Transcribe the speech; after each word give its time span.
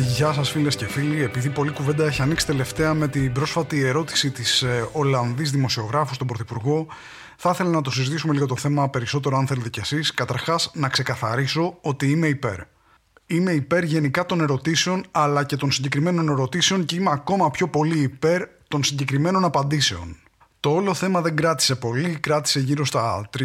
Γεια 0.00 0.32
σας 0.32 0.50
φίλες 0.50 0.76
και 0.76 0.86
φίλοι, 0.86 1.22
επειδή 1.22 1.50
πολλή 1.50 1.70
κουβέντα 1.70 2.06
έχει 2.06 2.22
ανοίξει 2.22 2.46
τελευταία 2.46 2.94
με 2.94 3.08
την 3.08 3.32
πρόσφατη 3.32 3.80
ερώτηση 3.80 4.30
της 4.30 4.62
ε, 4.62 4.88
Ολλανδής 4.92 5.50
δημοσιογράφου 5.50 6.14
στον 6.14 6.26
Πρωθυπουργό, 6.26 6.86
θα 7.36 7.50
ήθελα 7.50 7.70
να 7.70 7.80
το 7.80 7.90
συζητήσουμε 7.90 8.32
λίγο 8.32 8.46
το 8.46 8.56
θέμα 8.56 8.88
περισσότερο 8.88 9.36
αν 9.36 9.46
θέλετε 9.46 9.68
κι 9.68 9.80
εσείς. 9.80 10.14
Καταρχάς 10.14 10.70
να 10.74 10.88
ξεκαθαρίσω 10.88 11.78
ότι 11.80 12.10
είμαι 12.10 12.26
υπέρ. 12.26 12.60
Είμαι 13.26 13.52
υπέρ 13.52 13.82
γενικά 13.82 14.26
των 14.26 14.40
ερωτήσεων 14.40 15.04
αλλά 15.10 15.44
και 15.44 15.56
των 15.56 15.72
συγκεκριμένων 15.72 16.28
ερωτήσεων 16.28 16.84
και 16.84 16.96
είμαι 16.96 17.10
ακόμα 17.12 17.50
πιο 17.50 17.68
πολύ 17.68 17.98
υπέρ 17.98 18.42
των 18.68 18.84
συγκεκριμένων 18.84 19.44
απαντήσεων. 19.44 20.16
Το 20.60 20.70
όλο 20.70 20.94
θέμα 20.94 21.20
δεν 21.20 21.36
κράτησε 21.36 21.74
πολύ, 21.74 22.08
κράτησε 22.20 22.60
γύρω 22.60 22.84
στα 22.84 23.28
3,5 23.38 23.44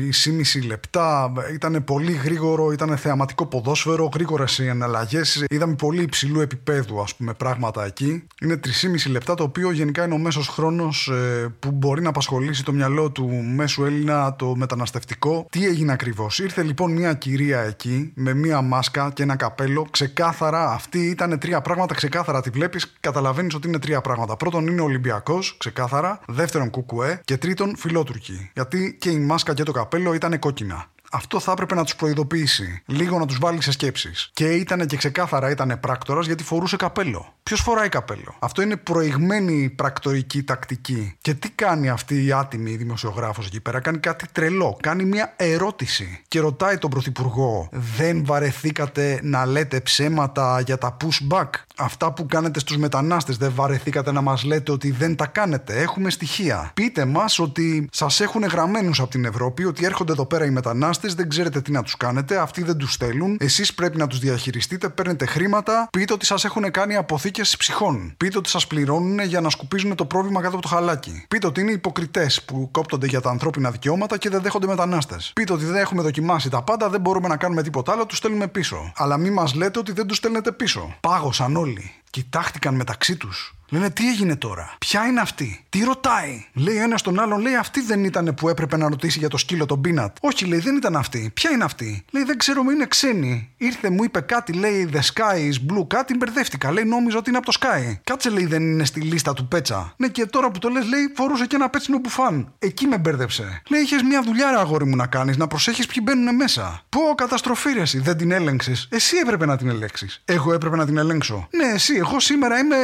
λεπτά. 0.68 1.32
Ήταν 1.54 1.84
πολύ 1.84 2.12
γρήγορο, 2.12 2.72
ήταν 2.72 2.98
θεαματικό 2.98 3.46
ποδόσφαιρο, 3.46 4.10
γρήγορες 4.14 4.58
οι 4.58 4.68
εναλλαγές. 4.68 5.46
Είδαμε 5.50 5.76
πολύ 5.76 6.02
υψηλού 6.02 6.42
επίπεδου 6.42 7.02
ας 7.02 7.16
πούμε, 7.16 7.34
πράγματα 7.34 7.86
εκεί. 7.86 8.24
Είναι 8.42 8.60
3,5 9.06 9.12
λεπτά, 9.12 9.34
το 9.34 9.44
οποίο 9.44 9.72
γενικά 9.72 10.06
είναι 10.06 10.14
ο 10.14 10.18
μέσος 10.18 10.48
χρόνος 10.48 11.08
ε, 11.08 11.54
που 11.60 11.72
μπορεί 11.72 12.02
να 12.02 12.10
απασχολήσει 12.10 12.64
το 12.64 12.72
μυαλό 12.72 13.12
του 13.12 13.30
μέσου 13.56 13.86
Έλληνα 13.86 14.36
το 14.36 14.56
μεταναστευτικό. 14.56 15.48
Τι 15.50 15.66
έγινε 15.66 15.92
ακριβώς; 15.92 16.40
Ήρθε 16.40 16.64
λοιπόν 16.64 16.92
μια 16.92 17.14
κυρία 17.14 17.60
εκεί 17.60 18.12
με 18.16 18.34
μια 18.34 18.62
μάσκα 18.62 19.12
και 19.14 19.24
ένα 19.24 19.36
καπέλο. 19.36 19.88
Ξεκάθαρα, 19.92 20.72
αυτή 20.72 21.00
ήταν 21.00 21.40
τρία 21.40 21.62
πράγματα. 21.62 21.94
Ξεκάθαρα 21.94 22.42
τη 22.42 22.50
βλέπεις, 22.50 22.94
καταλαβαίνεις 23.00 23.56
ότι 23.56 23.68
είναι 23.68 23.80
τρία 23.80 24.02
πράγματα. 24.02 24.36
Πρώτον 24.36 24.68
είναι 24.68 24.82
Ολυμπιακός, 24.82 25.56
ξεκάθαρα. 25.58 26.20
Δεύτερον, 26.28 26.70
κουκουέ 26.70 27.03
και 27.26 27.38
τρίτον 27.38 27.76
φιλότουρκοι. 27.78 28.52
Γιατί 28.54 28.98
και 29.00 29.10
η 29.10 29.20
μάσκα 29.20 29.54
και 29.54 29.64
το 29.64 29.72
καπέλο 29.72 30.14
ήταν 30.14 30.40
κόκκινα. 30.40 30.92
Αυτό 31.16 31.40
θα 31.40 31.52
έπρεπε 31.52 31.76
να 31.76 31.84
τους 31.84 31.96
προειδοποιήσει. 31.96 32.82
Λίγο 32.86 33.20
να 33.20 33.26
τους 33.26 33.38
βάλει 33.40 33.62
σε 33.62 33.72
σκέψεις. 33.72 34.30
Και 34.34 34.52
ήταν 34.52 34.86
και 34.86 34.98
ξεκάθαρα 34.98 35.50
ήταν 35.50 35.78
πράκτορας 35.80 36.26
γιατί 36.26 36.44
φορούσε 36.44 36.76
καπέλο. 36.76 37.34
Ποιος 37.44 37.62
φοράει 37.62 37.90
καπέλο; 37.90 38.36
Αυτό 38.40 38.62
είναι 38.62 38.76
προηγμένη 38.76 39.70
πρακτορική 39.70 40.44
τακτική. 40.44 41.16
Και 41.22 41.34
τι 41.34 41.50
κάνει 41.50 41.90
αυτή 41.90 42.26
η 42.26 42.32
άτιμη 42.32 42.76
δημοσιογράφος 42.76 43.46
εκεί 43.46 43.62
πέρα; 43.62 43.80
Κάνει 43.80 43.98
κάτι 43.98 44.26
τρελό. 44.32 44.78
Κάνει 44.82 45.04
μια 45.04 45.34
ερώτηση. 45.36 46.22
Και 46.28 46.40
ρωτάει 46.40 46.78
τον 46.78 46.90
Πρωθυπουργό, 46.90 47.70
Δεν 47.72 48.26
βαρεθήκατε 48.26 49.20
να 49.24 49.46
λέτε 49.46 49.80
ψέματα 49.80 50.60
για 50.60 50.78
τα 50.78 50.98
pushback; 51.02 51.50
Αυτά 51.78 52.14
που 52.14 52.26
κάνετε 52.26 52.60
στους 52.60 52.78
μετανάστες, 52.78 53.38
δεν 53.38 53.52
βαρεθήκατε 53.56 54.12
να 54.12 54.22
μας 54.22 54.44
λέτε 54.44 54.72
ότι 54.72 54.92
δεν 54.92 55.16
τα 55.16 55.26
κάνετε; 55.26 55.82
Έχουμε 55.82 56.10
στοιχεία. 56.10 56.72
Πείτε 56.74 57.06
μας 57.06 57.40
ότι 57.40 57.90
σας 57.92 58.20
έχουν 58.20 58.44
γραμμένους 58.44 59.00
από 59.00 59.10
την 59.10 59.26
Ευρώπη, 59.26 59.66
ότι 59.66 59.86
έρχονται 59.86 60.12
εδώ 60.12 60.26
πέρα 60.26 60.46
οι 60.46 60.50
μετανάστες, 60.50 61.03
δεν 61.08 61.30
ξέρετε 61.30 61.62
τι 61.62 61.72
να 61.72 61.84
τους 61.84 61.98
κάνετε, 61.98 62.38
αυτοί 62.38 62.64
δεν 62.64 62.78
τους 62.78 62.94
στέλνουν. 62.94 63.38
Εσείς 63.40 63.74
πρέπει 63.74 63.98
να 63.98 64.08
τους 64.08 64.20
διαχειριστείτε, 64.20 64.90
παίρνετε 64.90 65.26
χρήματα. 65.26 65.88
Πείτε 65.92 66.14
ότι 66.14 66.26
σας 66.26 66.46
έχουν 66.46 66.72
κάνει 66.72 66.96
αποθήκες 66.96 67.58
ψυχών. 67.58 68.14
Πείτε 68.18 68.38
ότι 68.38 68.50
σας 68.50 68.68
πληρώνουν 68.68 69.20
για 69.20 69.42
να 69.42 69.50
σκουπίζουν 69.50 69.96
το 69.96 70.06
πρόβλημα 70.06 70.42
κάτω 70.42 70.54
από 70.54 70.62
το 70.62 70.76
χαλάκι. 70.76 71.26
Πείτε 71.28 71.48
ότι 71.48 71.62
είναι 71.62 71.72
υποκριτές 71.72 72.44
που 72.44 72.70
κόπτονται 72.72 73.08
για 73.08 73.22
τα 73.22 73.30
ανθρώπινα 73.30 73.72
δικαιώματα 73.72 74.18
και 74.18 74.30
δεν 74.30 74.42
δέχονται 74.42 74.68
μετανάστες. 74.68 75.32
Πείτε 75.36 75.54
ότι 75.54 75.66
δεν 75.66 75.76
έχουμε 75.76 76.02
δοκιμάσει 76.02 76.50
τα 76.50 76.64
πάντα, 76.64 76.90
δεν 76.90 77.02
μπορούμε 77.02 77.28
να 77.28 77.38
κάνουμε 77.38 77.64
τίποτα 77.64 77.92
άλλο, 77.92 78.06
τους 78.06 78.18
στέλνουμε 78.18 78.48
πίσω. 78.48 78.92
Αλλά 78.96 79.18
μη 79.18 79.30
μας 79.30 79.54
λέτε 79.54 79.80
ότι 79.80 79.92
δεν 79.92 80.08
τους 80.08 80.18
στέλνετε 80.18 80.52
πίσω. 80.52 80.96
Πάγωσαν 81.00 81.56
όλοι. 81.56 81.92
Κοιτάχτηκαν 82.10 82.76
μεταξύ 82.76 83.16
τους. 83.16 83.56
Λένε 83.74 83.90
τι 83.90 84.10
έγινε 84.10 84.36
τώρα, 84.36 84.76
ποια 84.80 85.06
είναι 85.06 85.20
αυτή, 85.20 85.64
τι 85.70 85.84
ρωτάει; 85.84 86.46
Λέει 86.54 86.78
ένας 86.78 87.02
τον 87.02 87.20
άλλον, 87.20 87.40
λέει 87.40 87.56
αυτή 87.56 87.82
δεν 87.82 88.04
ήταν 88.04 88.34
που 88.34 88.50
έπρεπε 88.50 88.78
να 88.78 88.90
ρωτήσει 88.90 89.20
για 89.20 89.28
το 89.28 89.38
σκύλο 89.38 89.66
τον 89.66 89.82
Πίνατ. 89.82 90.18
Όχι, 90.22 90.46
λέει 90.46 90.60
δεν 90.60 90.76
ήταν 90.76 90.96
αυτή. 90.96 91.32
Ποια 91.34 91.50
είναι 91.52 91.64
αυτή; 91.64 92.06
Λέει 92.12 92.24
δεν 92.24 92.38
ξέρω, 92.38 92.62
είναι 92.74 92.86
ξένη. 92.86 93.50
Ήρθε, 93.58 93.90
μου 93.90 94.04
είπε 94.04 94.22
κάτι, 94.22 94.54
λέει 94.54 94.90
The 94.94 94.98
sky 94.98 95.36
is 95.36 95.74
blue, 95.74 95.88
κάτι 95.88 96.16
μπερδεύτηκα. 96.16 96.72
Λέει 96.72 96.84
νόμιζα 96.84 97.18
ότι 97.18 97.30
είναι 97.30 97.38
από 97.38 97.52
το 97.52 97.58
sky. 97.62 97.98
Κάτσε, 98.04 98.30
λέει 98.30 98.46
δεν 98.46 98.62
είναι 98.62 98.86
στη 98.86 99.02
λίστα 99.02 99.34
του 99.34 99.48
πέτσα. 99.48 99.94
Ναι, 99.98 100.08
και 100.08 100.26
τώρα 100.26 100.52
που 100.52 100.60
το 100.60 100.70
λες, 100.70 100.86
λέει 100.86 101.12
φορούσε 101.16 101.46
και 101.46 101.56
ένα 101.56 101.70
πέτσινο 101.70 101.98
μπουφάν. 101.98 102.54
Εκεί 102.60 102.86
με 102.86 102.98
μπέρδεψε. 102.98 103.62
Λέει 103.70 103.82
είχες 103.82 104.02
μια 104.02 104.22
δουλειά, 104.22 104.50
αγόρι 104.50 104.86
μου 104.86 104.96
να 104.96 105.08
κάνεις, 105.08 105.38
να 105.38 105.48
προσέχεις 105.48 105.86
ποιοι 105.86 106.04
μπαίνουν 106.06 106.36
μέσα. 106.36 106.82
Πω 106.90 107.00
καταστροφή 107.16 107.74
ρε, 107.74 107.82
εσύ, 107.82 108.00
δεν 108.00 108.18
την 108.18 108.32
έλεγξες. 108.32 108.88
Εσύ 108.92 109.18
έπρεπε 109.18 109.46
να 109.46 109.58
την 109.58 109.70
ελέξει. 109.70 110.22
Εγώ 110.26 110.54
έπρεπε 110.54 110.76
να 110.76 110.86
την 110.86 110.98
ελέγξω. 110.98 111.48
Ναι, 111.52 111.66
εσύ, 111.74 111.94
εγώ 111.96 112.20
σήμερα 112.20 112.60
είμαι 112.60 112.76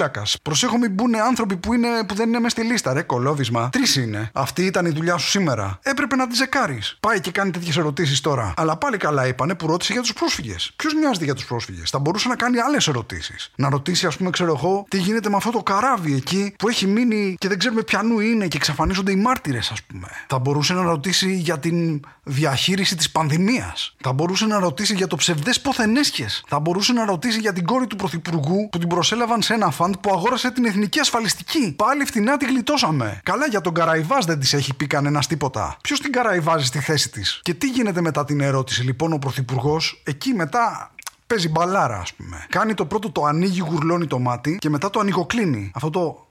βαξεβανοφύλακα. 0.00 0.22
Προσέχω 0.42 0.78
μην 0.78 0.92
μπουν 0.92 1.16
άνθρωποι 1.16 1.56
που, 1.56 1.74
είναι, 1.74 1.88
που 2.08 2.14
δεν 2.14 2.28
είναι 2.28 2.40
μες 2.40 2.52
στη 2.52 2.62
λίστα, 2.62 2.92
ρε 2.92 3.02
κολόβισμα. 3.02 3.68
Τρεις 3.72 3.96
είναι. 3.96 4.30
Αυτή 4.32 4.64
ήταν 4.64 4.86
η 4.86 4.90
δουλειά 4.90 5.16
σου 5.16 5.28
σήμερα. 5.28 5.78
Έπρεπε 5.82 6.16
να 6.16 6.26
τη 6.26 6.34
ζεκάρεις. 6.34 6.96
Πάει 7.00 7.20
και 7.20 7.30
κάνει 7.30 7.50
τέτοιες 7.50 7.76
ερωτήσεις 7.76 8.20
τώρα. 8.20 8.54
Αλλά 8.56 8.76
πάλι 8.76 8.96
καλά 8.96 9.26
είπανε 9.26 9.54
που 9.54 9.66
ρώτησε 9.66 9.92
για 9.92 10.02
τους 10.02 10.12
πρόσφυγες. 10.12 10.72
Ποιος 10.76 10.94
νοιάζεται 10.94 11.24
για 11.24 11.34
τους 11.34 11.44
πρόσφυγες; 11.44 11.90
Θα 11.90 11.98
μπορούσε 11.98 12.28
να 12.28 12.36
κάνει 12.36 12.58
άλλες 12.58 12.88
ερωτήσεις. 12.88 13.50
Να 13.56 13.68
ρωτήσει, 13.68 14.06
ας 14.06 14.16
πούμε, 14.16 14.30
ξέρω 14.30 14.54
εγώ, 14.58 14.84
τι 14.88 14.98
γίνεται 14.98 15.28
με 15.28 15.36
αυτό 15.36 15.50
το 15.50 15.62
καράβι 15.62 16.14
εκεί 16.14 16.54
που 16.58 16.68
έχει 16.68 16.86
μείνει 16.86 17.36
και 17.38 17.48
δεν 17.48 17.58
ξέρουμε 17.58 17.82
ποιανού 17.82 18.20
είναι 18.20 18.46
και 18.46 18.56
εξαφανίζονται 18.56 19.12
οι 19.12 19.16
μάρτυρες, 19.16 19.70
ας 19.70 19.82
πούμε. 19.82 20.08
Θα 20.26 20.38
μπορούσε 20.38 20.74
να 20.74 20.82
ρωτήσει 20.82 21.34
για 21.34 21.58
την 21.58 22.00
διαχείριση 22.22 22.96
της 22.96 23.10
πανδημίας. 23.10 23.94
Θα 24.00 24.12
μπορούσε 24.12 24.46
να 24.46 24.58
ρωτήσει 24.58 24.94
για 24.94 25.06
το 25.06 25.16
ψευδές 25.16 25.60
ποθενέσχες. 25.60 26.42
Θα 26.48 26.58
μπορούσε 26.58 26.92
να 26.92 27.04
ρωτήσει 27.04 27.38
για 27.38 27.52
την 27.52 27.64
κόρη 27.64 27.86
του 27.86 27.96
Πρωθυπουργού 27.96 28.68
που 28.68 28.78
την 28.78 28.88
προσέλαβαν 28.88 29.42
σε 29.42 29.54
ένα 29.54 29.70
φαντ 29.80 29.94
που 30.00 30.10
αγόρασε 30.12 30.50
την 30.50 30.64
εθνική 30.64 30.98
ασφαλιστική. 30.98 31.74
Πάλι 31.76 32.04
φτηνά 32.04 32.36
τη 32.36 32.46
γλιτώσαμε. 32.46 33.20
Καλά 33.22 33.46
για 33.46 33.60
τον 33.60 33.74
Καραϊβάς 33.74 34.24
δεν 34.24 34.40
της 34.40 34.52
έχει 34.52 34.74
πει 34.74 34.86
κανένας 34.86 35.26
τίποτα. 35.26 35.76
Ποιος 35.80 36.00
την 36.00 36.12
Καραϊβάζει 36.12 36.64
στη 36.64 36.78
θέση 36.78 37.10
της; 37.10 37.40
Και 37.42 37.54
τι 37.54 37.68
γίνεται 37.68 38.00
μετά 38.00 38.24
την 38.24 38.40
ερώτηση 38.40 38.82
λοιπόν 38.82 39.12
ο 39.12 39.18
Πρωθυπουργός, 39.18 40.02
εκεί 40.04 40.34
μετά 40.34 40.90
παίζει 41.26 41.48
μπαλάρα, 41.48 41.98
ας 41.98 42.14
πούμε. 42.14 42.46
Κάνει 42.48 42.74
το 42.74 42.86
πρώτο 42.86 43.10
το 43.10 43.24
ανοίγει, 43.24 43.60
γουρλώνει 43.60 44.06
το 44.06 44.18
μάτι 44.18 44.56
και 44.60 44.68
μετά 44.68 44.90
το 44.90 45.00
ανοιγοκλίνει. 45.00 45.70
Αυτό 45.74 45.90
το. 45.90 46.26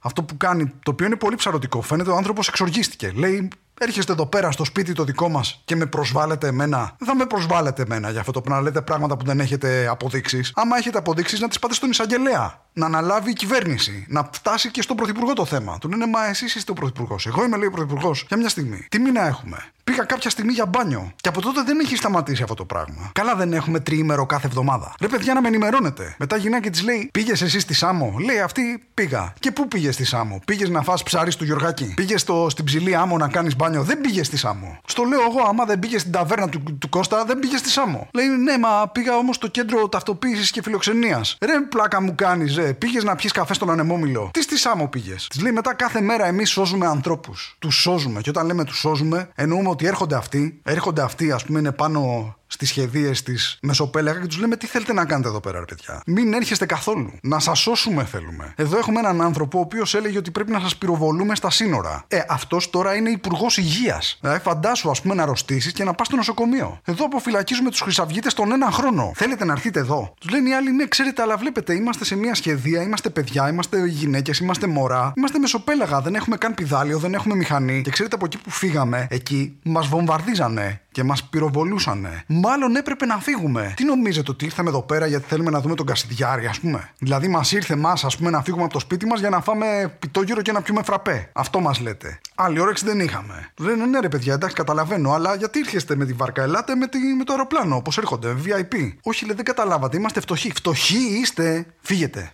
Αυτό 0.00 0.22
που 0.22 0.36
κάνει, 0.36 0.66
το 0.82 0.90
οποίο 0.90 1.06
είναι 1.06 1.16
πολύ 1.16 1.36
ψαρωτικό. 1.36 1.82
Φαίνεται 1.82 2.10
ο 2.10 2.16
άνθρωπος 2.16 2.48
εξοργίστηκε. 2.48 3.12
Λέει, 3.14 3.50
έρχεστε 3.80 4.12
εδώ 4.12 4.26
πέρα 4.26 4.50
στο 4.50 4.64
σπίτι 4.64 4.92
το 4.92 5.04
δικό 5.04 5.28
μας 5.28 5.60
και 5.64 5.76
με 5.76 5.86
προσβάλλετε 5.86 6.46
εμένα. 6.46 6.94
Δεν 6.98 7.08
θα 7.08 7.14
με 7.14 7.26
προσβάλλετε 7.26 7.82
εμένα 7.82 8.10
για 8.10 8.20
αυτό 8.20 8.32
το 8.32 8.40
που 8.40 8.50
να 8.50 8.60
λέτε 8.60 8.80
πράγματα 8.80 9.16
που 9.16 9.24
δεν 9.24 9.40
έχετε 9.40 9.86
αποδείξεις. 9.88 10.52
Άμα 10.54 10.76
έχετε 10.76 10.98
αποδείξεις, 10.98 11.40
να 11.40 11.48
τις 11.48 11.58
πάτε 11.58 11.74
στον 11.74 11.90
εισαγγελέα. 11.90 12.60
Να 12.80 12.86
αναλάβει 12.86 13.30
η 13.30 13.32
κυβέρνηση. 13.32 14.04
Να 14.08 14.30
φτάσει 14.32 14.70
και 14.70 14.82
στον 14.82 14.96
πρωθυπουργό 14.96 15.32
το 15.32 15.44
θέμα. 15.44 15.78
Του 15.78 15.88
λένε 15.88 16.06
Μα 16.06 16.26
εσείς 16.28 16.54
είστε 16.54 16.70
ο 16.70 16.74
πρωθυπουργός. 16.74 17.26
Εγώ 17.26 17.44
είμαι 17.44 17.56
λέει 17.56 17.66
ο 17.66 17.70
πρωθυπουργός. 17.70 18.24
Για 18.28 18.36
μια 18.36 18.48
στιγμή. 18.48 18.86
Τι 18.88 18.98
μήνα 18.98 19.26
έχουμε; 19.26 19.58
Πήγα 19.84 20.04
κάποια 20.04 20.30
στιγμή 20.30 20.52
για 20.52 20.66
μπάνιο. 20.66 21.12
Και 21.16 21.28
από 21.28 21.40
τότε 21.40 21.62
δεν 21.62 21.78
έχει 21.80 21.96
σταματήσει 21.96 22.42
αυτό 22.42 22.54
το 22.54 22.64
πράγμα. 22.64 23.10
Καλά 23.12 23.34
δεν 23.34 23.52
έχουμε 23.52 23.80
τριήμερο 23.80 24.26
κάθε 24.26 24.46
εβδομάδα. 24.46 24.94
Ρε 25.00 25.08
παιδιά 25.08 25.34
να 25.34 25.40
με 25.40 25.48
ενημερώνετε. 25.48 26.14
Μετά 26.18 26.36
η 26.36 26.40
γυναίκα 26.40 26.70
της 26.70 26.82
λέει 26.82 27.08
Πήγες 27.12 27.42
εσύ 27.42 27.60
στη 27.60 27.74
Σάμο; 27.74 28.14
Λέει 28.18 28.40
αυτή 28.40 28.82
πήγα. 28.94 29.32
Και 29.38 29.50
πού 29.50 29.68
πήγες 29.68 29.94
στη 29.94 30.04
Σάμο; 30.04 30.40
Πήγες 30.44 30.68
να 30.68 30.82
φας 30.82 31.02
ψάρι 31.02 31.34
του 31.34 31.44
Γιωργάκη. 31.44 31.92
Πήγες 31.96 32.24
στην 32.46 32.64
ψηλή 32.64 32.94
άμμο 32.94 33.16
να 33.16 33.28
κάνεις 33.28 33.56
μπάνιο; 33.56 33.82
Δεν 33.82 34.00
πήγες 34.00 34.26
στη 34.26 34.36
Σάμο. 34.36 34.78
Στο 34.84 35.02
λέω 35.02 35.20
εγώ, 35.20 35.48
άμα 35.48 35.64
δεν 35.64 35.78
πήγες 35.78 36.00
στην 36.00 36.12
ταβέρνα 36.12 36.48
του, 36.48 36.62
του 36.78 36.88
Κώστα, 36.88 37.24
δεν 37.24 37.38
πήγες 37.38 37.60
στη 37.60 37.68
Σάμο. 37.68 38.08
Λέει 38.12 38.26
ναι, 38.26 38.58
μα 38.58 38.88
πήγα 38.92 39.16
όμως 39.16 39.36
στο 39.36 39.48
κέντρο 39.48 39.88
ταυτοποίησης 39.88 40.50
και 40.50 40.62
φιλοξενίας. 40.62 41.36
Ρε 41.40 41.60
πλάκα 41.60 42.02
μου 42.02 42.14
κάνεις, 42.14 42.56
ρε. 42.56 42.69
Πήγες 42.74 43.04
να 43.04 43.14
πιεις 43.14 43.32
καφέ 43.32 43.54
στον 43.54 43.70
ανεμόμυλο. 43.70 44.30
Τι 44.32 44.42
στη 44.42 44.58
Σάμο 44.58 44.88
πήγες; 44.88 45.26
Της 45.26 45.40
λέει 45.40 45.52
μετά 45.52 45.74
κάθε 45.74 46.00
μέρα 46.00 46.26
εμείς 46.26 46.50
σώζουμε 46.50 46.86
ανθρώπους. 46.86 47.56
Τους 47.58 47.74
σώζουμε. 47.74 48.20
Και 48.20 48.30
όταν 48.30 48.46
λέμε 48.46 48.64
τους 48.64 48.78
σώζουμε, 48.78 49.30
εννοούμε 49.34 49.68
ότι 49.68 49.86
έρχονται 49.86 50.16
αυτοί, 50.16 50.60
έρχονται 50.62 51.02
αυτοί, 51.02 51.32
ας 51.32 51.44
πούμε, 51.44 51.58
είναι 51.58 51.72
πάνω 51.72 52.34
στι 52.60 52.68
σχεδίες 52.68 53.22
της 53.22 53.58
Μεσοπέλαγα 53.62 54.20
και 54.20 54.26
τους 54.26 54.38
λέμε 54.38 54.56
τι 54.56 54.66
θέλετε 54.66 54.92
να 54.92 55.04
κάνετε 55.04 55.28
εδώ 55.28 55.40
πέρα, 55.40 55.58
ρε 55.58 55.64
παιδιά; 55.64 56.02
Μην 56.06 56.32
έρχεστε 56.32 56.66
καθόλου. 56.66 57.12
Να 57.22 57.38
σας 57.38 57.58
σώσουμε 57.58 58.04
θέλουμε. 58.04 58.52
Εδώ 58.56 58.78
έχουμε 58.78 58.98
έναν 58.98 59.22
άνθρωπο 59.22 59.58
ο 59.58 59.60
οποίος 59.60 59.94
έλεγε 59.94 60.18
ότι 60.18 60.30
πρέπει 60.30 60.50
να 60.50 60.60
σας 60.60 60.76
πυροβολούμε 60.76 61.34
στα 61.34 61.50
σύνορα. 61.50 62.04
Ε, 62.08 62.20
αυτός 62.28 62.70
τώρα 62.70 62.94
είναι 62.94 63.10
υπουργός 63.10 63.56
υγείας. 63.56 64.18
Δηλαδή, 64.20 64.40
φαντάσου, 64.40 64.90
ας 64.90 65.00
πούμε, 65.02 65.14
να 65.14 65.22
αρρωστήσει 65.22 65.72
και 65.72 65.84
να 65.84 65.92
πας 65.94 66.06
στο 66.06 66.16
νοσοκομείο. 66.16 66.80
Εδώ 66.84 67.04
αποφυλακίζουμε 67.04 67.70
τους 67.70 67.80
χρυσαυγίτες 67.80 68.34
τον 68.34 68.52
ένα 68.52 68.70
χρόνο. 68.70 69.12
Θέλετε 69.14 69.44
να 69.44 69.52
έρθετε 69.52 69.78
εδώ; 69.78 70.14
Τους 70.20 70.30
λένε 70.30 70.48
οι 70.48 70.52
άλλοι, 70.52 70.72
ναι, 70.72 70.86
ξέρετε, 70.86 71.22
αλλά 71.22 71.36
βλέπετε, 71.36 71.74
είμαστε 71.74 72.04
σε 72.04 72.16
μια 72.16 72.34
σχεδία, 72.34 72.82
είμαστε 72.82 73.10
παιδιά, 73.10 73.48
είμαστε 73.48 73.86
γυναίκες, 73.86 74.38
είμαστε 74.38 74.66
μωρά, 74.66 75.12
είμαστε 75.16 75.38
μεσοπέλαγα, 75.38 76.00
δεν 76.00 76.14
έχουμε 76.14 76.36
καν 76.36 76.54
πιδάλιο, 76.54 76.98
δεν 76.98 77.14
έχουμε 77.14 77.34
μηχανή. 77.34 77.82
Και 77.82 77.90
ξέρετε 77.90 78.14
από 78.14 78.24
εκεί 78.24 78.38
που 78.38 78.50
φύγαμε, 78.50 79.06
εκεί 79.10 79.58
μας 79.62 79.86
βομβαρδίζανε. 79.86 80.80
Και 80.92 81.02
μας 81.02 81.24
πυροβολούσανε. 81.24 82.24
Μάλλον 82.26 82.76
έπρεπε 82.76 83.06
να 83.06 83.18
φύγουμε. 83.18 83.72
Τι 83.76 83.84
νομίζετε 83.84 84.30
ότι 84.30 84.44
ήρθαμε 84.44 84.68
εδώ 84.68 84.82
πέρα 84.82 85.06
γιατί 85.06 85.24
θέλουμε 85.28 85.50
να 85.50 85.60
δούμε 85.60 85.74
τον 85.74 85.86
Κασιδιάρη, 85.86 86.46
ας 86.46 86.60
πούμε; 86.60 86.90
Δηλαδή 86.98 87.28
μας 87.28 87.52
ήρθε 87.52 87.72
εμάς, 87.72 88.04
ας 88.04 88.16
πούμε, 88.16 88.30
να 88.30 88.42
φύγουμε 88.42 88.64
από 88.64 88.72
το 88.72 88.78
σπίτι 88.78 89.06
μας 89.06 89.20
για 89.20 89.30
να 89.30 89.40
φάμε 89.40 89.96
πιτόγυρο 89.98 90.42
και 90.42 90.52
να 90.52 90.62
πιούμε 90.62 90.82
φραπέ. 90.82 91.30
Αυτό 91.32 91.60
μας 91.60 91.80
λέτε. 91.80 92.20
Άλλη 92.34 92.60
όρεξη 92.60 92.84
δεν 92.84 93.00
είχαμε. 93.00 93.52
Λένε 93.58 93.86
ναι, 93.86 94.00
ρε 94.00 94.08
παιδιά, 94.08 94.34
εντάξει, 94.34 94.54
καταλαβαίνω, 94.56 95.12
αλλά 95.12 95.34
γιατί 95.34 95.58
ήρθετε 95.58 95.96
με 95.96 96.04
τη 96.04 96.12
βάρκα, 96.12 96.42
ελάτε 96.42 96.74
με, 96.74 96.86
τη, 96.86 96.98
με 96.98 97.24
το 97.24 97.32
αεροπλάνο, 97.32 97.76
όπως 97.76 97.98
έρχονται, 97.98 98.36
VIP. 98.44 98.92
Όχι, 99.02 99.24
λέει, 99.24 99.34
δεν 99.34 99.44
καταλάβατε, 99.44 99.96
είμαστε 99.96 100.20
φτωχοί. 100.20 100.52
Φτωχοί 100.52 101.18
είστε, 101.20 101.66
φύγετε. 101.80 102.32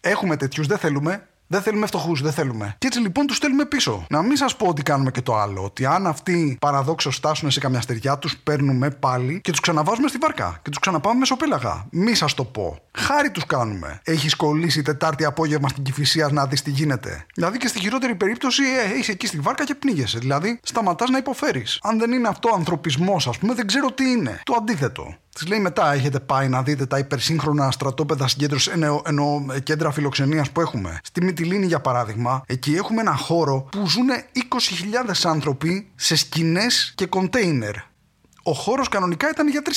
Έχουμε 0.00 0.36
τέτοιους, 0.36 0.66
δεν 0.66 0.78
θέλουμε. 0.78 1.28
Δεν 1.52 1.62
θέλουμε 1.62 1.86
φτωχούς, 1.86 2.22
δεν 2.22 2.32
θέλουμε. 2.32 2.74
Και 2.78 2.86
έτσι 2.86 3.00
λοιπόν 3.00 3.26
τους 3.26 3.36
στέλνουμε 3.36 3.64
πίσω. 3.64 4.06
Να 4.10 4.22
μην 4.22 4.36
σας 4.36 4.56
πω 4.56 4.66
ότι 4.66 4.82
κάνουμε 4.82 5.10
και 5.10 5.22
το 5.22 5.36
άλλο. 5.36 5.64
Ότι 5.64 5.86
αν 5.86 6.06
αυτοί 6.06 6.56
παραδόξως 6.60 7.16
στάσουν 7.16 7.50
σε 7.50 7.60
καμιά 7.60 7.80
στεριά, 7.80 8.18
τους 8.18 8.36
παίρνουμε 8.36 8.90
πάλι 8.90 9.40
και 9.40 9.50
τους 9.50 9.60
ξαναβάζουμε 9.60 10.08
στη 10.08 10.18
βάρκα. 10.18 10.58
Και 10.62 10.70
τους 10.70 10.78
ξαναπάμε 10.78 11.18
μεσοπέλαγα. 11.18 11.86
Μη 11.90 12.14
σας 12.14 12.34
το 12.34 12.44
πω. 12.44 12.78
Χάρη 12.92 13.30
τους 13.30 13.46
κάνουμε. 13.46 14.00
Έχει 14.04 14.36
κολλήσει 14.36 14.82
Τετάρτη 14.82 15.24
απόγευμα 15.24 15.68
στην 15.68 15.82
Κυφυσίας 15.82 16.32
να 16.32 16.46
δεις 16.46 16.62
τι 16.62 16.70
γίνεται. 16.70 17.26
Δηλαδή 17.34 17.58
και 17.58 17.68
στη 17.68 17.80
χειρότερη 17.80 18.14
περίπτωση 18.14 18.62
ε, 18.62 18.98
είσαι 18.98 19.12
εκεί 19.12 19.26
στη 19.26 19.38
βάρκα 19.38 19.64
και 19.64 19.74
πνίγεσαι. 19.74 20.18
Δηλαδή 20.18 20.60
σταματάς 20.62 21.10
να 21.10 21.18
υποφέρεις. 21.18 21.78
Αν 21.82 21.98
δεν 21.98 22.12
είναι 22.12 22.28
αυτό 22.28 22.50
ανθρωπισμός, 22.54 23.26
ας 23.26 23.38
πούμε, 23.38 23.54
δεν 23.54 23.66
ξέρω 23.66 23.92
τι 23.92 24.10
είναι. 24.10 24.40
Το 24.44 24.54
αντίθετο. 24.58 25.14
Της 25.34 25.46
λέει 25.46 25.60
μετά: 25.60 25.92
Έχετε 25.92 26.20
πάει 26.20 26.48
να 26.48 26.62
δείτε 26.62 26.86
τα 26.86 26.98
υπερσύγχρονα 26.98 27.70
στρατόπεδα 27.70 28.28
συγκέντρωσης, 28.28 28.72
εννοώ, 28.72 29.00
εννοώ 29.04 29.44
κέντρα 29.62 29.90
φιλοξενίας 29.90 30.50
που 30.50 30.60
έχουμε. 30.60 31.00
Στη 31.02 31.24
Μυτιλίνη, 31.24 31.66
για 31.66 31.80
παράδειγμα, 31.80 32.42
εκεί 32.46 32.74
έχουμε 32.74 33.00
ένα 33.00 33.16
χώρο 33.16 33.68
που 33.70 33.88
ζουν 33.88 34.08
20.000 34.08 35.30
άνθρωποι 35.30 35.90
σε 35.94 36.16
σκηνές 36.16 36.92
και 36.94 37.06
κοντέινερ. 37.06 37.74
Ο 38.42 38.52
χώρος 38.52 38.88
κανονικά 38.88 39.28
ήταν 39.28 39.48
για 39.48 39.62
3.000. 39.64 39.70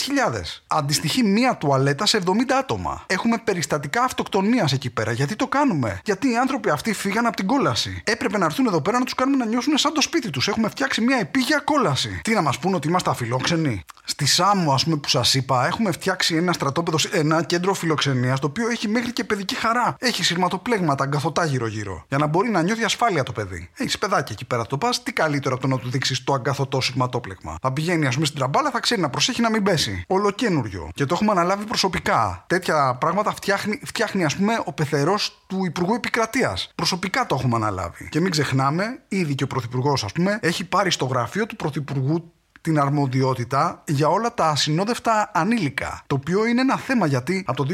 Αντιστοιχεί 0.67 1.23
μία 1.23 1.57
τουαλέτα 1.57 2.05
σε 2.05 2.17
70 2.17 2.29
άτομα. 2.59 3.03
Έχουμε 3.07 3.37
περιστατικά 3.37 4.03
αυτοκτονίας 4.03 4.71
εκεί 4.71 4.89
πέρα. 4.89 5.11
Γιατί 5.11 5.35
το 5.35 5.47
κάνουμε; 5.47 5.99
Γιατί 6.05 6.31
οι 6.31 6.37
άνθρωποι 6.37 6.69
αυτοί 6.69 6.93
φύγαν 6.93 7.25
από 7.25 7.35
την 7.35 7.47
κόλαση. 7.47 8.01
Έπρεπε 8.05 8.37
να 8.37 8.45
έρθουν 8.45 8.65
εδώ 8.65 8.81
πέρα 8.81 8.99
να 8.99 9.03
τους 9.03 9.13
κάνουμε 9.13 9.37
να 9.37 9.45
νιώσουν 9.45 9.77
σαν 9.77 9.93
το 9.93 10.01
σπίτι 10.01 10.29
τους. 10.29 10.47
Έχουμε 10.47 10.69
φτιάξει 10.69 11.01
μία 11.01 11.17
επίγεια 11.17 11.59
κόλαση. 11.59 12.19
Τι 12.23 12.33
να 12.33 12.41
μας 12.41 12.59
πούνε 12.59 12.75
ότι 12.75 12.87
είμαστε 12.87 13.09
αφιλόξενοι; 13.09 13.83
Στη 14.05 14.25
Σάμμο, 14.25 14.73
ας 14.73 14.83
πούμε, 14.83 14.97
που 14.97 15.09
σας 15.09 15.33
είπα, 15.33 15.65
έχουμε 15.65 15.91
φτιάξει 15.91 16.35
ένα 16.35 16.53
στρατόπεδο, 16.53 16.97
ένα 17.11 17.43
κέντρο 17.43 17.73
φιλοξενίας, 17.73 18.39
το 18.39 18.47
οποίο 18.47 18.69
έχει 18.69 18.87
μέχρι 18.87 19.13
και 19.13 19.23
παιδική 19.23 19.55
χαρά. 19.55 19.95
Έχει 19.99 20.23
σειρματοπλέγματα, 20.23 21.03
αγκαθωτά 21.03 21.45
γύρω-γύρω. 21.45 22.05
Για 22.09 22.17
να 22.17 22.27
μπορεί 22.27 22.49
να 22.49 22.61
νιώθει 22.61 22.83
ασφάλεια 22.83 23.23
το 23.23 23.31
παιδί. 23.31 23.69
Έχεις 23.77 23.97
παιδάκι 23.97 24.31
εκεί 24.31 24.45
πέρα 24.45 24.65
το 24.65 24.77
πας, 24.77 25.03
τι 25.03 25.13
καλύτερο 25.13 25.55
από 25.55 25.63
το 25.63 25.69
να 25.75 25.79
του 25.79 25.89
δείξεις 25.89 26.23
το 26.23 26.33
αγκαθωτό 26.33 26.81
σειρματόπλεγμα. 26.81 27.55
Θα 27.61 27.73
πηγαίνει, 27.73 28.07
ας 28.07 28.13
πούμε, 28.13 28.25
στην 28.25 28.37
τραμπάλα, 28.37 28.71
θα 28.71 28.79
ξέρει 28.79 29.01
να 29.01 29.09
προσέχει 29.09 29.41
να 29.41 29.49
μην 29.49 29.63
πέσει. 29.63 30.03
Ολοκένουργιο. 30.07 30.89
Και 30.93 31.05
το 31.05 31.13
έχουμε 31.13 31.31
αναλάβει 31.31 31.65
προσωπικά. 31.65 32.43
Τέτοια 32.47 32.95
πράγματα 32.99 33.31
φτιάχνει, 33.31 33.79
φτιάχνει 33.85 34.23
ας 34.23 34.35
πούμε, 34.35 34.61
ο 34.65 34.73
πεθερός 34.73 35.43
του 35.47 35.65
Υπουργού 35.65 35.93
Επικρατείας. 35.93 36.71
Προσωπικά 36.75 37.25
το 37.25 37.35
έχουμε 37.35 37.55
αναλάβει. 37.55 38.09
Και 38.09 38.19
μην 38.19 38.31
ξεχνάμε, 38.31 38.83
ήδη 39.07 39.35
και 39.35 39.43
ο 39.43 39.47
Πρωθυπουργός, 39.47 40.03
ας 40.03 40.11
πούμε, 40.11 40.39
έχει 40.41 40.63
πάρει 40.63 40.91
στο 40.91 41.05
γραφείο 41.05 41.45
του 41.45 41.55
Πρωθυπουργού 41.55 42.33
την 42.63 42.79
αρμοδιότητα 42.79 43.83
για 43.87 44.07
όλα 44.07 44.33
τα 44.33 44.47
ασυνόδευτα 44.47 45.31
ανήλικα. 45.33 46.01
Το 46.07 46.15
οποίο 46.15 46.45
είναι 46.45 46.61
ένα 46.61 46.77
θέμα 46.77 47.05
γιατί 47.05 47.43
από 47.47 47.65
το 47.65 47.73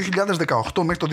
2018 0.74 0.83
μέχρι 0.83 0.97
το 0.97 1.07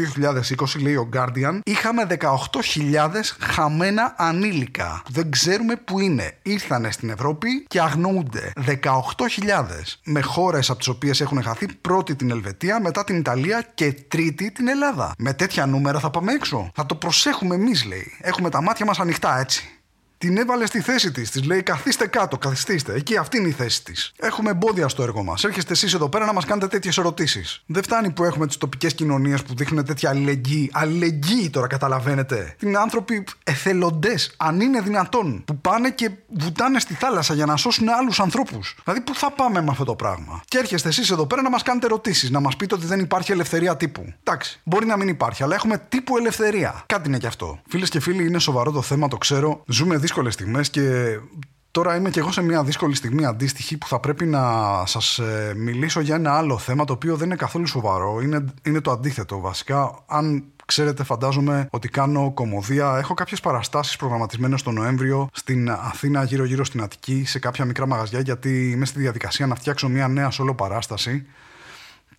2020, 0.77 0.81
λέει 0.83 0.97
ο 0.97 1.09
Guardian, 1.13 1.59
είχαμε 1.65 2.07
18.000 2.11 3.11
χαμένα 3.41 4.15
ανήλικα. 4.17 5.03
Δεν 5.09 5.31
ξέρουμε 5.31 5.77
που 5.77 6.01
είναι. 6.01 6.39
Ήρθανε 6.43 6.91
στην 6.91 7.11
Ευρώπη 7.11 7.65
και 7.69 7.81
αγνοούνται. 7.81 8.53
18.000. 8.67 8.83
Με 10.05 10.21
χώρες 10.21 10.71
από 10.71 10.79
τις 10.79 10.89
οποίες 10.89 11.21
έχουν 11.21 11.43
χαθεί 11.43 11.67
πρώτη 11.81 12.17
την 12.17 12.31
Ελβετία, 12.31 12.81
μετά 12.81 13.05
την 13.05 13.17
Ιταλία 13.17 13.67
και 13.75 13.93
τρίτη 13.93 14.51
την 14.51 14.69
Ελλάδα. 14.69 15.13
Με 15.19 15.33
τέτοια 15.33 15.67
νούμερα 15.67 15.99
θα 15.99 16.11
πάμε 16.11 16.33
έξω. 16.33 16.71
Θα 16.75 16.87
το 16.87 16.95
προσέχουμε 16.95 17.55
εμείς, 17.55 17.85
λέει. 17.85 18.13
Έχουμε 18.21 18.51
τα 18.51 18.63
μάτια 18.63 18.87
μας 18.87 19.01
ανοιχτά 19.01 19.39
έτσι. 19.39 19.76
Την 20.19 20.37
έβαλε 20.37 20.67
στη 20.67 20.81
θέση 20.81 21.11
της. 21.11 21.31
Της 21.31 21.45
λέει: 21.45 21.63
Καθίστε 21.63 22.07
κάτω, 22.07 22.39
καθιστήστε. 22.39 22.95
Εκεί 22.95 23.17
αυτή 23.17 23.37
είναι 23.39 23.49
η 23.49 23.53
θέση 23.53 23.85
της. 23.85 24.13
Έχουμε 24.19 24.51
εμπόδια 24.51 24.89
στο 24.89 25.03
έργο 25.03 25.23
μας. 25.23 25.45
Έρχεστε 25.45 25.73
εσείς 25.73 25.95
εδώ 25.95 26.09
πέρα 26.09 26.25
να 26.25 26.33
μας 26.33 26.45
κάνετε 26.45 26.67
τέτοιες 26.67 26.99
ερωτήσεις. 26.99 27.63
Δεν 27.67 27.83
φτάνει 27.83 28.11
που 28.11 28.25
έχουμε 28.25 28.47
τις 28.47 28.57
τοπικές 28.57 28.95
κοινωνίες 28.95 29.43
που 29.43 29.55
δείχνουν 29.55 29.85
τέτοια 29.85 30.11
αλληλεγγύη. 30.11 30.71
Αλληλεγγύη 30.73 31.51
τώρα 31.51 31.67
καταλαβαίνετε. 31.67 32.57
Είναι 32.63 32.79
άνθρωποι 32.79 33.25
εθελοντές, 33.45 34.35
αν 34.37 34.61
είναι 34.61 34.81
δυνατόν, 34.81 35.43
που 35.45 35.59
πάνε 35.59 35.91
και 35.91 36.11
βουτάνε 36.29 36.81
στη 36.81 36.95
θάλασσα 36.95 37.35
για 37.35 37.47
να 37.47 37.57
σώσουν 37.57 37.89
άλλους 37.89 38.21
ανθρώπους. 38.21 38.77
Δηλαδή, 38.85 39.01
πού 39.01 39.15
θα 39.15 39.31
πάμε 39.31 39.63
με 39.63 39.71
αυτό 39.71 39.85
το 39.85 39.95
πράγμα; 39.95 40.43
Και 40.49 40.59
έρχεστε 40.59 40.89
εσείς 40.89 41.11
εδώ 41.11 41.27
πέρα 41.27 41.43
να 41.43 41.51
μας 41.51 41.63
κάνετε 41.63 41.87
ερωτήσεις, 41.87 42.31
να 42.31 42.41
μας 42.41 42.57
πείτε 42.57 42.75
ότι 42.75 42.87
δεν 42.87 43.01
υπάρχει 43.01 43.33
ελευθερία 43.33 43.77
τύπου. 43.77 44.13
Εντάξει, 44.23 44.61
μπορεί 44.65 44.87
να 44.87 44.97
μην 44.97 45.09
υπάρχει, 45.09 45.43
αλλά 45.43 45.55
έχουμε 45.55 45.79
τύπου 45.89 46.17
ελευθερία. 46.17 46.83
Κάτι 46.87 47.09
είναι 47.09 47.19
κι 47.19 47.27
αυτό. 47.27 47.61
Φίλες 47.69 47.89
και 47.89 48.01
φίλοι, 48.01 48.27
είναι 48.27 48.39
σοβαρό 48.39 48.71
το 48.71 48.83
θέμα, 48.83 49.09
το 49.09 49.17
ξέρω. 49.17 49.63
Ζούμε 49.67 49.97
δύσκολες 50.07 50.35
στιγμές 50.35 50.71
και 50.71 51.19
τώρα 51.71 51.97
είμαι 51.97 52.11
και 52.11 52.19
εγώ 52.19 52.33
σε 52.33 52.43
μια 52.43 52.65
δύσκολη 52.65 52.95
στιγμή 52.95 53.25
αντίστοιχη 53.25 53.77
που 53.77 53.87
θα 53.87 54.01
πρέπει 54.01 54.27
να 54.27 54.43
σας 54.87 55.19
ε, 55.19 55.53
μιλήσω 55.57 56.01
για 56.01 56.15
ένα 56.15 56.37
άλλο 56.37 56.59
θέμα 56.59 56.85
το 56.85 56.93
οποίο 56.93 57.17
δεν 57.17 57.27
είναι 57.27 57.37
καθόλου 57.37 57.67
σοβαρό. 57.67 58.21
Είναι, 58.21 58.45
είναι 58.63 58.81
το 58.81 58.91
αντίθετο 58.91 59.41
βασικά. 59.41 60.05
Αν 60.07 60.45
Ξέρετε, 60.67 61.05
φαντάζομαι 61.05 61.69
ότι 61.71 61.89
κάνω 61.89 62.33
κομμωδία. 62.35 62.97
Έχω 62.99 63.15
κάποιες 63.15 63.41
παραστάσεις 63.41 63.97
προγραμματισμένες 63.97 64.63
τον 64.63 64.75
Νοέμβριο 64.75 65.29
στην 65.33 65.71
Αθήνα, 65.71 66.25
γύρω-γύρω 66.25 66.65
στην 66.65 66.83
Αττική, 66.83 67.25
σε 67.25 67.39
κάποια 67.39 67.65
μικρά 67.65 67.87
μαγαζιά, 67.87 68.21
γιατί 68.21 68.71
είμαι 68.71 68.85
στη 68.85 68.99
διαδικασία 68.99 69.47
να 69.47 69.55
φτιάξω 69.55 69.89
μια 69.89 70.09
νέα 70.09 70.31
solo 70.33 70.57
παράσταση. 70.57 71.27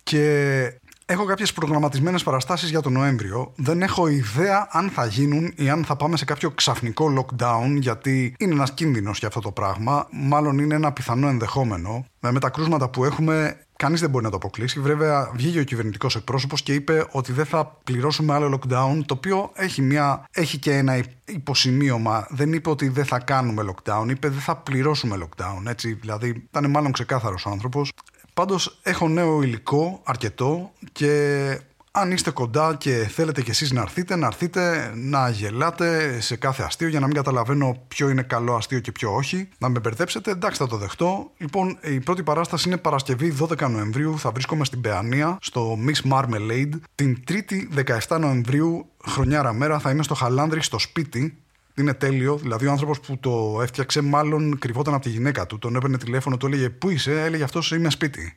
Και 0.02 0.80
Έχω 1.10 1.24
κάποιες 1.24 1.52
προγραμματισμένες 1.52 2.22
παραστάσεις 2.22 2.70
για 2.70 2.80
τον 2.80 2.92
Νοέμβριο. 2.92 3.52
Δεν 3.56 3.82
έχω 3.82 4.08
ιδέα 4.08 4.68
αν 4.70 4.90
θα 4.90 5.06
γίνουν 5.06 5.52
ή 5.56 5.70
αν 5.70 5.84
θα 5.84 5.96
πάμε 5.96 6.16
σε 6.16 6.24
κάποιο 6.24 6.50
ξαφνικό 6.50 7.12
lockdown, 7.18 7.76
γιατί 7.78 8.34
είναι 8.38 8.52
ένας 8.52 8.72
κίνδυνος 8.72 9.18
για 9.18 9.28
αυτό 9.28 9.40
το 9.40 9.50
πράγμα. 9.50 10.06
Μάλλον 10.10 10.58
είναι 10.58 10.74
ένα 10.74 10.92
πιθανό 10.92 11.28
ενδεχόμενο. 11.28 12.04
Με 12.20 12.38
τα 12.40 12.50
κρούσματα 12.50 12.88
που 12.88 13.04
έχουμε, 13.04 13.56
κανείς 13.76 14.00
δεν 14.00 14.10
μπορεί 14.10 14.24
να 14.24 14.30
το 14.30 14.36
αποκλείσει. 14.36 14.80
Βέβαια, 14.80 15.30
βγήκε 15.34 15.58
ο 15.58 15.64
κυβερνητικός 15.64 16.16
εκπρόσωπος 16.16 16.62
και 16.62 16.74
είπε 16.74 17.06
ότι 17.10 17.32
δεν 17.32 17.44
θα 17.44 17.78
πληρώσουμε 17.84 18.34
άλλο 18.34 18.58
lockdown, 18.58 19.00
το 19.06 19.14
οποίο 19.14 19.50
έχει, 19.54 19.82
μια, 19.82 20.24
έχει 20.30 20.58
και 20.58 20.76
ένα 20.76 21.04
υποσημείωμα. 21.24 22.26
Δεν 22.30 22.52
είπε 22.52 22.70
ότι 22.70 22.88
δεν 22.88 23.04
θα 23.04 23.18
κάνουμε 23.18 23.64
lockdown, 23.70 24.06
είπε 24.08 24.28
δεν 24.28 24.40
θα 24.40 24.56
πληρώσουμε 24.56 25.18
lockdown. 25.22 25.66
Έτσι, 25.66 25.92
δηλαδή, 25.92 26.28
ήταν 26.48 26.70
μάλλον 26.70 26.92
ξεκάθαρος 26.92 27.46
ο 27.46 27.50
άνθρωπος. 27.50 27.92
Πάντως 28.38 28.78
έχω 28.82 29.08
νέο 29.08 29.42
υλικό 29.42 30.00
αρκετό 30.04 30.72
και 30.92 31.60
αν 31.90 32.10
είστε 32.10 32.30
κοντά 32.30 32.76
και 32.78 32.90
θέλετε 32.90 33.42
κι 33.42 33.50
εσείς 33.50 33.72
να 33.72 33.80
έρθετε, 33.80 34.16
να 34.16 34.26
έρθετε 34.26 34.92
να 34.94 35.28
γελάτε 35.28 36.20
σε 36.20 36.36
κάθε 36.36 36.62
αστείο 36.62 36.88
για 36.88 37.00
να 37.00 37.06
μην 37.06 37.14
καταλαβαίνω 37.14 37.84
ποιο 37.88 38.08
είναι 38.08 38.22
καλό 38.22 38.54
αστείο 38.54 38.80
και 38.80 38.92
ποιο 38.92 39.14
όχι. 39.14 39.48
Να 39.58 39.68
με 39.68 39.80
μπερδέψετε, 39.80 40.30
εντάξει 40.30 40.58
θα 40.58 40.66
το 40.66 40.76
δεχτώ. 40.76 41.30
Λοιπόν, 41.36 41.78
η 41.82 42.00
πρώτη 42.00 42.22
παράσταση 42.22 42.68
είναι 42.68 42.76
Παρασκευή 42.76 43.34
12 43.40 43.70
Νοεμβρίου. 43.70 44.18
Θα 44.18 44.30
βρίσκομαι 44.30 44.64
στην 44.64 44.80
Παιανία, 44.80 45.38
στο 45.40 45.78
Miss 45.86 46.12
Marmalade. 46.12 46.80
Την 46.94 47.22
3η 47.28 47.84
17 48.08 48.18
Νοεμβρίου, 48.20 48.86
χρονιάρα 49.06 49.52
μέρα, 49.52 49.78
θα 49.78 49.90
είμαι 49.90 50.02
στο 50.02 50.14
Χαλάνδρη, 50.14 50.62
στο 50.62 50.78
σπίτι, 50.78 51.38
είναι 51.80 51.94
τέλειο. 51.94 52.36
Δηλαδή, 52.36 52.66
ο 52.66 52.70
άνθρωπος 52.70 53.00
που 53.00 53.18
το 53.18 53.58
έφτιαξε, 53.62 54.00
μάλλον 54.00 54.58
κρυβόταν 54.58 54.94
από 54.94 55.02
τη 55.02 55.10
γυναίκα 55.10 55.46
του. 55.46 55.58
Τον 55.58 55.76
έπαιρνε 55.76 55.98
τηλέφωνο, 55.98 56.36
του 56.36 56.46
έλεγε 56.46 56.70
Πού 56.70 56.90
είσαι, 56.90 57.24
έλεγε 57.24 57.42
Αυτός 57.42 57.70
είμαι 57.70 57.90
σπίτι. 57.90 58.36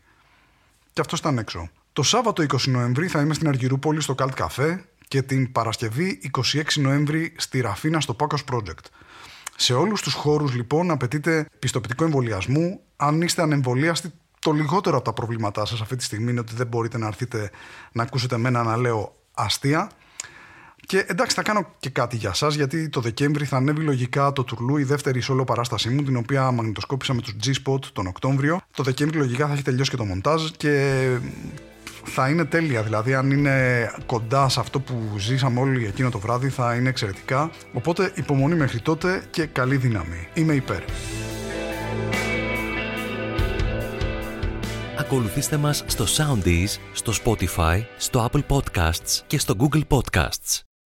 Και 0.93 1.01
αυτός 1.01 1.19
ήταν 1.19 1.37
έξω. 1.37 1.69
Το 1.93 2.03
Σάββατο 2.03 2.43
20 2.43 2.57
Νοεμβρίου 2.65 3.09
θα 3.09 3.21
είμαι 3.21 3.33
στην 3.33 3.47
Αργυρούπολη 3.47 4.01
στο 4.01 4.15
Cult 4.17 4.33
Cafe 4.37 4.77
και 5.07 5.21
την 5.21 5.51
Παρασκευή 5.51 6.19
26 6.53 6.61
Νοέμβρη 6.75 7.33
στη 7.37 7.61
Ραφίνα 7.61 7.99
στο 7.99 8.15
Pacos 8.19 8.53
Project. 8.53 8.85
Σε 9.55 9.73
όλους 9.73 10.01
τους 10.01 10.13
χώρους 10.13 10.53
λοιπόν 10.53 10.91
απαιτείται 10.91 11.45
πιστοποιητικό 11.59 12.03
εμβολιασμού. 12.03 12.79
Αν 12.95 13.21
είστε 13.21 13.41
ανεμβολίαστοι, 13.41 14.11
το 14.39 14.51
λιγότερο 14.51 14.95
από 14.95 15.05
τα 15.05 15.13
προβλήματά 15.13 15.65
σας 15.65 15.81
αυτή 15.81 15.95
τη 15.95 16.03
στιγμή 16.03 16.31
είναι 16.31 16.39
ότι 16.39 16.55
δεν 16.55 16.67
μπορείτε 16.67 16.97
να 16.97 17.07
έρθετε 17.07 17.51
να 17.91 18.03
ακούσετε 18.03 18.35
εμένα 18.35 18.63
να 18.63 18.77
λέω 18.77 19.15
αστεία. 19.33 19.91
Και 20.91 21.05
εντάξει, 21.07 21.35
θα 21.35 21.41
κάνω 21.41 21.67
και 21.79 21.89
κάτι 21.89 22.15
για 22.15 22.29
εσά, 22.29 22.47
γιατί 22.47 22.89
το 22.89 23.01
Δεκέμβρη 23.01 23.45
θα 23.45 23.57
ανέβει 23.57 23.81
λογικά 23.81 24.31
το 24.31 24.43
τουρλού, 24.43 24.77
η 24.77 24.83
δεύτερη 24.83 25.19
σόλο 25.19 25.43
παράστασή 25.43 25.89
μου, 25.89 26.03
την 26.03 26.15
οποία 26.15 26.51
μαγνητοσκόπησα 26.51 27.13
με 27.13 27.21
τους 27.21 27.35
G-Spot 27.43 27.85
τον 27.93 28.07
Οκτώβριο. 28.07 28.59
Το 28.75 28.83
Δεκέμβρη 28.83 29.17
λογικά 29.17 29.47
θα 29.47 29.53
έχει 29.53 29.61
τελειώσει 29.61 29.89
και 29.89 29.95
το 29.95 30.05
μοντάζ 30.05 30.49
και 30.57 31.03
θα 32.03 32.29
είναι 32.29 32.45
τέλεια. 32.45 32.83
Δηλαδή, 32.83 33.13
αν 33.13 33.31
είναι 33.31 33.87
κοντά 34.05 34.49
σε 34.49 34.59
αυτό 34.59 34.79
που 34.79 35.15
ζήσαμε 35.17 35.59
όλοι 35.59 35.85
εκείνο 35.85 36.09
το 36.09 36.19
βράδυ, 36.19 36.49
θα 36.49 36.75
είναι 36.75 36.89
εξαιρετικά. 36.89 37.51
Οπότε 37.73 38.11
υπομονή 38.15 38.55
μέχρι 38.55 38.79
τότε 38.79 39.23
και 39.29 39.45
καλή 39.45 39.75
δύναμη. 39.75 40.27
Είμαι 40.33 40.53
υπέρ. 40.53 40.83
Ακολουθήστε 44.97 45.57
μας 45.57 45.83
στο 45.87 46.05
Soundees, 46.17 46.77
στο 46.93 47.13
Spotify, 47.23 47.81
στο 47.97 48.29
Apple 48.31 48.43
Podcasts 48.47 49.21
και 49.27 49.39
στο 49.39 49.55
Google 49.59 49.83
Podcasts. 49.87 50.70